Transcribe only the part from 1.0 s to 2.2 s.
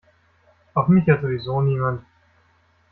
hört sowieso niemand.